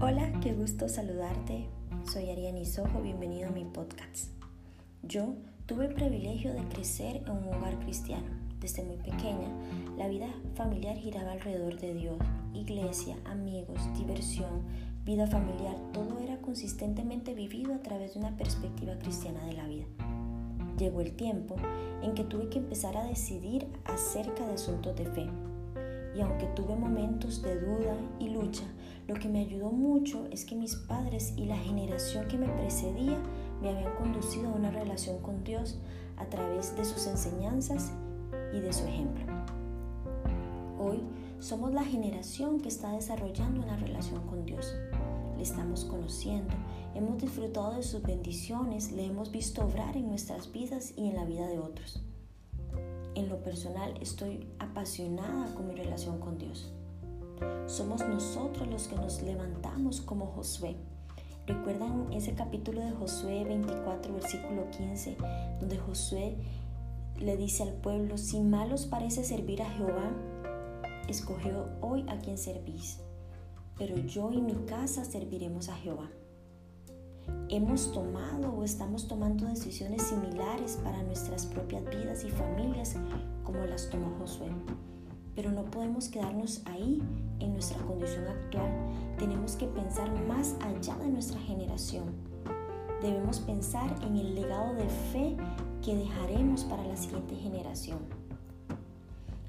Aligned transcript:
Hola, 0.00 0.30
qué 0.40 0.52
gusto 0.52 0.88
saludarte. 0.88 1.66
Soy 2.04 2.30
Ariane 2.30 2.64
Sojo, 2.64 3.02
bienvenido 3.02 3.48
a 3.48 3.50
mi 3.50 3.64
podcast. 3.64 4.30
Yo 5.02 5.34
tuve 5.66 5.86
el 5.86 5.94
privilegio 5.94 6.52
de 6.52 6.62
crecer 6.68 7.16
en 7.26 7.30
un 7.32 7.52
hogar 7.52 7.80
cristiano. 7.80 8.28
Desde 8.60 8.84
muy 8.84 8.98
pequeña, 8.98 9.48
la 9.96 10.06
vida 10.06 10.28
familiar 10.54 10.96
giraba 10.96 11.32
alrededor 11.32 11.80
de 11.80 11.94
Dios. 11.94 12.16
Iglesia, 12.54 13.16
amigos, 13.24 13.80
diversión, 13.98 14.62
vida 15.04 15.26
familiar, 15.26 15.74
todo 15.92 16.20
era 16.20 16.36
consistentemente 16.42 17.34
vivido 17.34 17.74
a 17.74 17.82
través 17.82 18.14
de 18.14 18.20
una 18.20 18.36
perspectiva 18.36 18.96
cristiana 19.00 19.44
de 19.46 19.54
la 19.54 19.66
vida. 19.66 19.86
Llegó 20.78 21.00
el 21.00 21.16
tiempo 21.16 21.56
en 22.04 22.14
que 22.14 22.22
tuve 22.22 22.50
que 22.50 22.58
empezar 22.58 22.96
a 22.96 23.04
decidir 23.04 23.66
acerca 23.84 24.46
de 24.46 24.52
asuntos 24.52 24.94
de 24.94 25.06
fe. 25.06 25.28
Y 26.16 26.20
aunque 26.20 26.46
tuve 26.48 26.74
momentos 26.76 27.42
de 27.42 27.60
duda 27.60 27.96
y 28.18 28.30
lucha, 28.30 28.64
lo 29.06 29.14
que 29.14 29.28
me 29.28 29.40
ayudó 29.40 29.70
mucho 29.70 30.26
es 30.30 30.44
que 30.44 30.54
mis 30.54 30.76
padres 30.76 31.32
y 31.36 31.46
la 31.46 31.56
generación 31.56 32.28
que 32.28 32.38
me 32.38 32.48
precedía 32.48 33.16
me 33.60 33.70
habían 33.70 33.94
conducido 33.94 34.48
a 34.48 34.54
una 34.54 34.70
relación 34.70 35.18
con 35.18 35.44
Dios 35.44 35.78
a 36.16 36.26
través 36.26 36.76
de 36.76 36.84
sus 36.84 37.06
enseñanzas 37.06 37.92
y 38.52 38.60
de 38.60 38.72
su 38.72 38.84
ejemplo. 38.84 39.24
Hoy 40.78 41.02
somos 41.40 41.72
la 41.72 41.84
generación 41.84 42.60
que 42.60 42.68
está 42.68 42.92
desarrollando 42.92 43.62
una 43.62 43.76
relación 43.76 44.26
con 44.26 44.44
Dios. 44.44 44.74
Le 45.36 45.42
estamos 45.42 45.84
conociendo, 45.84 46.54
hemos 46.94 47.18
disfrutado 47.18 47.74
de 47.74 47.82
sus 47.82 48.02
bendiciones, 48.02 48.92
le 48.92 49.06
hemos 49.06 49.30
visto 49.30 49.64
obrar 49.64 49.96
en 49.96 50.08
nuestras 50.08 50.52
vidas 50.52 50.92
y 50.96 51.08
en 51.08 51.16
la 51.16 51.24
vida 51.24 51.46
de 51.46 51.58
otros. 51.58 52.02
En 53.18 53.28
lo 53.28 53.42
personal 53.42 53.94
estoy 54.00 54.46
apasionada 54.60 55.52
con 55.56 55.66
mi 55.66 55.74
relación 55.74 56.20
con 56.20 56.38
Dios. 56.38 56.72
Somos 57.66 58.06
nosotros 58.06 58.68
los 58.68 58.86
que 58.86 58.94
nos 58.94 59.22
levantamos 59.22 60.00
como 60.00 60.26
Josué. 60.26 60.76
¿Recuerdan 61.44 62.12
ese 62.12 62.34
capítulo 62.34 62.80
de 62.80 62.92
Josué 62.92 63.42
24, 63.42 64.14
versículo 64.14 64.70
15, 64.70 65.16
donde 65.58 65.78
Josué 65.78 66.36
le 67.18 67.36
dice 67.36 67.64
al 67.64 67.72
pueblo, 67.72 68.18
si 68.18 68.38
mal 68.38 68.72
os 68.72 68.86
parece 68.86 69.24
servir 69.24 69.62
a 69.62 69.70
Jehová, 69.70 70.12
escogió 71.08 71.70
hoy 71.80 72.04
a 72.06 72.20
quien 72.20 72.38
servís, 72.38 73.00
pero 73.76 73.96
yo 73.96 74.30
y 74.30 74.40
mi 74.40 74.54
casa 74.66 75.04
serviremos 75.04 75.68
a 75.70 75.74
Jehová. 75.74 76.08
Hemos 77.50 77.92
tomado 77.92 78.52
o 78.52 78.62
estamos 78.62 79.08
tomando 79.08 79.46
decisiones 79.46 80.02
similares 80.02 80.78
para 80.84 81.02
nuestras 81.02 81.46
propias 81.46 81.82
vidas 81.84 82.24
y 82.24 82.30
familias 82.30 82.96
como 83.42 83.64
las 83.64 83.88
tomó 83.88 84.14
Josué. 84.18 84.48
Pero 85.34 85.50
no 85.50 85.64
podemos 85.64 86.08
quedarnos 86.08 86.62
ahí 86.66 87.02
en 87.40 87.52
nuestra 87.54 87.78
condición 87.86 88.26
actual. 88.26 88.70
Tenemos 89.18 89.56
que 89.56 89.66
pensar 89.66 90.10
más 90.26 90.56
allá 90.60 90.96
de 90.98 91.08
nuestra 91.08 91.40
generación. 91.40 92.04
Debemos 93.00 93.38
pensar 93.38 93.94
en 94.02 94.16
el 94.16 94.34
legado 94.34 94.74
de 94.74 94.88
fe 95.12 95.36
que 95.82 95.96
dejaremos 95.96 96.64
para 96.64 96.86
la 96.86 96.96
siguiente 96.96 97.34
generación. 97.36 98.00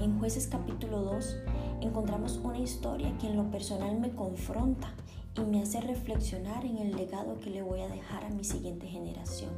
En 0.00 0.18
jueces 0.18 0.46
capítulo 0.46 1.02
2 1.02 1.36
encontramos 1.80 2.40
una 2.42 2.58
historia 2.58 3.16
que 3.18 3.26
en 3.26 3.36
lo 3.36 3.50
personal 3.50 4.00
me 4.00 4.10
confronta 4.10 4.94
y 5.36 5.40
me 5.42 5.62
hace 5.62 5.80
reflexionar 5.80 6.64
en 6.64 6.78
el 6.78 6.96
legado 6.96 7.40
que 7.40 7.50
le 7.50 7.62
voy 7.62 7.80
a 7.80 7.88
dejar 7.88 8.24
a 8.24 8.30
mi 8.30 8.44
siguiente 8.44 8.86
generación. 8.86 9.50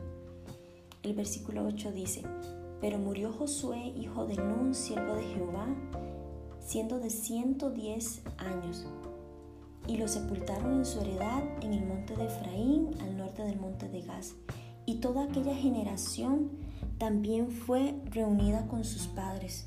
El 1.02 1.14
versículo 1.14 1.64
8 1.66 1.92
dice, 1.92 2.22
pero 2.80 2.98
murió 2.98 3.32
Josué, 3.32 3.92
hijo 3.96 4.26
de 4.26 4.36
Nun, 4.36 4.74
siervo 4.74 5.14
de 5.14 5.24
Jehová, 5.24 5.66
siendo 6.60 6.98
de 6.98 7.10
110 7.10 8.22
años, 8.38 8.86
y 9.86 9.96
lo 9.96 10.08
sepultaron 10.08 10.78
en 10.78 10.84
su 10.84 11.00
heredad 11.00 11.42
en 11.62 11.74
el 11.74 11.84
monte 11.86 12.16
de 12.16 12.26
Efraín, 12.26 12.90
al 13.00 13.16
norte 13.16 13.42
del 13.42 13.58
monte 13.58 13.88
de 13.88 14.02
Gaz. 14.02 14.34
Y 14.86 14.96
toda 14.96 15.24
aquella 15.24 15.54
generación 15.54 16.50
también 16.98 17.50
fue 17.50 17.94
reunida 18.06 18.66
con 18.66 18.84
sus 18.84 19.06
padres. 19.08 19.66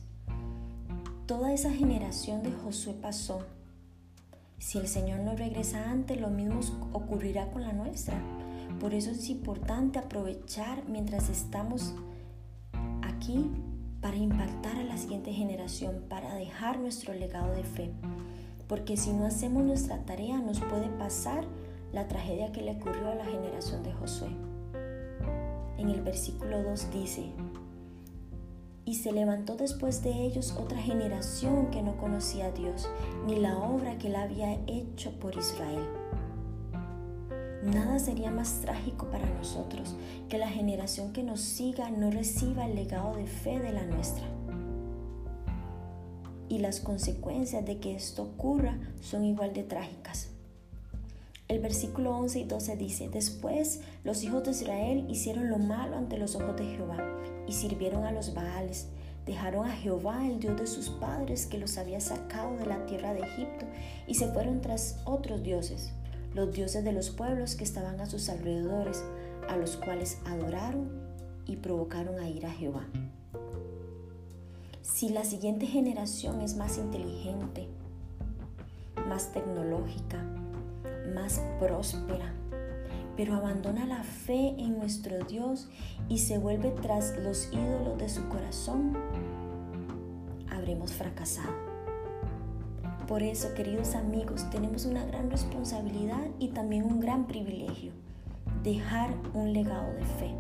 Toda 1.25 1.53
esa 1.53 1.71
generación 1.71 2.41
de 2.41 2.51
Josué 2.51 2.93
pasó. 2.93 3.41
Si 4.59 4.79
el 4.79 4.87
Señor 4.87 5.19
no 5.19 5.35
regresa 5.35 5.91
antes, 5.91 6.19
lo 6.19 6.29
mismo 6.29 6.59
ocurrirá 6.91 7.51
con 7.51 7.61
la 7.61 7.73
nuestra. 7.73 8.19
Por 8.79 8.93
eso 8.93 9.11
es 9.11 9.29
importante 9.29 9.99
aprovechar 9.99 10.83
mientras 10.87 11.29
estamos 11.29 11.93
aquí 13.03 13.51
para 14.01 14.17
impactar 14.17 14.77
a 14.77 14.83
la 14.83 14.97
siguiente 14.97 15.31
generación, 15.31 16.05
para 16.09 16.33
dejar 16.35 16.79
nuestro 16.79 17.13
legado 17.13 17.53
de 17.53 17.63
fe. 17.63 17.91
Porque 18.67 18.97
si 18.97 19.13
no 19.13 19.25
hacemos 19.25 19.63
nuestra 19.63 20.03
tarea 20.05 20.39
nos 20.39 20.59
puede 20.59 20.89
pasar 20.89 21.45
la 21.93 22.07
tragedia 22.07 22.51
que 22.51 22.61
le 22.61 22.71
ocurrió 22.71 23.09
a 23.09 23.15
la 23.15 23.25
generación 23.25 23.83
de 23.83 23.93
Josué. 23.93 24.29
En 25.77 25.89
el 25.89 26.01
versículo 26.01 26.63
2 26.63 26.91
dice, 26.91 27.31
y 28.87 28.95
se 28.95 29.11
levantó 29.11 29.57
después 29.57 30.01
de 30.01 30.23
ellos 30.23 30.55
otra 30.57 30.77
generación 30.81 31.69
que 31.71 31.81
no 31.81 31.97
conocía 31.97 32.45
a 32.45 32.51
Dios, 32.51 32.87
ni 33.27 33.35
la 33.35 33.57
obra 33.57 33.97
que 33.97 34.07
él 34.07 34.15
había 34.15 34.53
hecho 34.65 35.11
por 35.19 35.37
Israel. 35.37 35.83
Nada 37.63 37.99
sería 37.99 38.31
más 38.31 38.61
trágico 38.61 39.07
para 39.07 39.29
nosotros 39.29 39.97
que 40.29 40.37
la 40.37 40.47
generación 40.47 41.11
que 41.11 41.21
nos 41.21 41.41
siga 41.41 41.89
no 41.91 42.11
reciba 42.11 42.65
el 42.65 42.75
legado 42.75 43.13
de 43.17 43.27
fe 43.27 43.59
de 43.59 43.73
la 43.73 43.83
nuestra. 43.83 44.25
Y 46.47 46.59
las 46.59 46.79
consecuencias 46.79 47.65
de 47.65 47.79
que 47.79 47.93
esto 47.93 48.23
ocurra 48.23 48.79
son 49.01 49.25
igual 49.25 49.51
de 49.51 49.63
trágicas. 49.63 50.36
El 51.57 51.63
versículo 51.63 52.15
11 52.15 52.41
y 52.41 52.43
12 52.43 52.75
dice, 52.77 53.09
Después 53.09 53.81
los 54.03 54.21
hijos 54.21 54.43
de 54.43 54.51
Israel 54.51 55.07
hicieron 55.09 55.49
lo 55.49 55.57
malo 55.57 55.97
ante 55.97 56.19
los 56.19 56.35
ojos 56.35 56.55
de 56.55 56.65
Jehová 56.65 56.99
y 57.47 57.51
sirvieron 57.53 58.03
a 58.03 58.11
los 58.11 58.35
Baales. 58.35 58.89
Dejaron 59.25 59.65
a 59.65 59.75
Jehová, 59.75 60.27
el 60.27 60.39
Dios 60.39 60.55
de 60.55 60.67
sus 60.67 60.89
padres, 60.89 61.47
que 61.47 61.57
los 61.57 61.79
había 61.79 61.99
sacado 61.99 62.55
de 62.57 62.67
la 62.67 62.85
tierra 62.85 63.15
de 63.15 63.21
Egipto, 63.21 63.65
y 64.05 64.13
se 64.13 64.27
fueron 64.27 64.61
tras 64.61 65.01
otros 65.03 65.41
dioses 65.41 65.93
los 66.35 66.53
dioses 66.53 66.83
de 66.83 66.91
los 66.91 67.09
pueblos 67.09 67.55
que 67.55 67.63
estaban 67.63 67.99
a 68.01 68.05
sus 68.05 68.29
alrededores, 68.29 69.03
a 69.49 69.57
los 69.57 69.77
cuales 69.77 70.19
adoraron 70.25 70.91
y 71.47 71.55
provocaron 71.55 72.19
a 72.19 72.29
ir 72.29 72.45
a 72.45 72.51
Jehová. 72.51 72.85
Si 74.83 75.09
la 75.09 75.25
siguiente 75.25 75.65
generación 75.65 76.41
es 76.41 76.55
más 76.55 76.77
inteligente, 76.77 77.67
más 79.07 79.31
tecnológica, 79.31 80.23
más 81.13 81.41
próspera, 81.59 82.33
pero 83.15 83.35
abandona 83.35 83.85
la 83.85 84.03
fe 84.03 84.55
en 84.57 84.77
nuestro 84.77 85.25
Dios 85.25 85.67
y 86.07 86.19
se 86.19 86.37
vuelve 86.37 86.71
tras 86.71 87.17
los 87.17 87.51
ídolos 87.51 87.97
de 87.97 88.09
su 88.09 88.27
corazón, 88.29 88.95
habremos 90.49 90.93
fracasado. 90.93 91.67
Por 93.07 93.23
eso, 93.23 93.53
queridos 93.53 93.95
amigos, 93.95 94.49
tenemos 94.49 94.85
una 94.85 95.05
gran 95.05 95.31
responsabilidad 95.31 96.27
y 96.39 96.49
también 96.49 96.83
un 96.83 96.99
gran 96.99 97.25
privilegio, 97.25 97.93
dejar 98.63 99.15
un 99.33 99.53
legado 99.53 99.93
de 99.93 100.05
fe. 100.05 100.35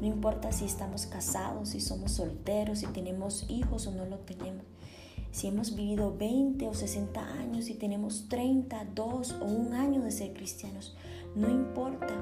No 0.00 0.06
importa 0.06 0.50
si 0.50 0.64
estamos 0.64 1.04
casados, 1.04 1.68
si 1.68 1.80
somos 1.80 2.12
solteros, 2.12 2.78
si 2.78 2.86
tenemos 2.86 3.44
hijos 3.50 3.86
o 3.86 3.92
no 3.92 4.06
lo 4.06 4.18
tenemos. 4.20 4.64
Si 5.32 5.46
hemos 5.46 5.76
vivido 5.76 6.16
20 6.16 6.66
o 6.66 6.74
60 6.74 7.20
años, 7.20 7.66
si 7.66 7.74
tenemos 7.74 8.28
30, 8.28 8.84
2 8.94 9.36
o 9.40 9.44
un 9.44 9.74
año 9.74 10.02
de 10.02 10.10
ser 10.10 10.32
cristianos, 10.32 10.96
no 11.36 11.48
importa. 11.48 12.14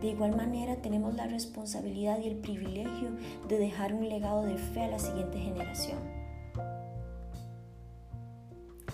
De 0.00 0.08
igual 0.08 0.34
manera 0.36 0.76
tenemos 0.76 1.14
la 1.14 1.26
responsabilidad 1.26 2.18
y 2.20 2.28
el 2.28 2.36
privilegio 2.36 3.10
de 3.48 3.58
dejar 3.58 3.92
un 3.92 4.08
legado 4.08 4.44
de 4.44 4.56
fe 4.56 4.84
a 4.84 4.88
la 4.88 4.98
siguiente 4.98 5.38
generación. 5.38 5.98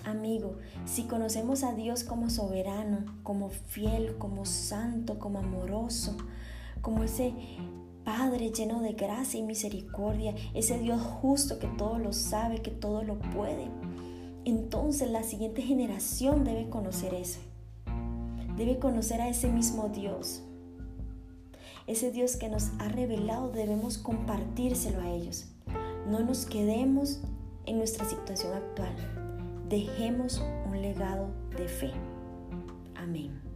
Amigo, 0.03 0.57
si 0.85 1.03
conocemos 1.03 1.63
a 1.63 1.73
Dios 1.73 2.03
como 2.03 2.29
soberano, 2.29 3.05
como 3.23 3.49
fiel, 3.49 4.17
como 4.17 4.45
santo, 4.45 5.19
como 5.19 5.39
amoroso, 5.39 6.17
como 6.81 7.03
ese 7.03 7.33
Padre 8.03 8.51
lleno 8.51 8.81
de 8.81 8.93
gracia 8.93 9.39
y 9.39 9.43
misericordia, 9.43 10.33
ese 10.53 10.79
Dios 10.79 11.01
justo 11.01 11.59
que 11.59 11.67
todo 11.67 11.97
lo 11.97 12.13
sabe, 12.13 12.61
que 12.61 12.71
todo 12.71 13.03
lo 13.03 13.19
puede, 13.19 13.67
entonces 14.45 15.09
la 15.11 15.23
siguiente 15.23 15.61
generación 15.61 16.43
debe 16.43 16.69
conocer 16.69 17.13
eso. 17.13 17.39
Debe 18.57 18.79
conocer 18.79 19.21
a 19.21 19.29
ese 19.29 19.47
mismo 19.47 19.89
Dios. 19.89 20.41
Ese 21.87 22.11
Dios 22.11 22.35
que 22.35 22.49
nos 22.49 22.69
ha 22.79 22.89
revelado 22.89 23.51
debemos 23.51 23.97
compartírselo 23.97 25.01
a 25.01 25.11
ellos. 25.11 25.45
No 26.09 26.19
nos 26.19 26.45
quedemos 26.45 27.21
en 27.65 27.77
nuestra 27.77 28.05
situación 28.05 28.53
actual 28.53 28.95
dejemos 29.71 30.43
un 30.65 30.81
legado 30.81 31.29
de 31.57 31.67
fe. 31.67 31.91
Amén. 32.95 33.50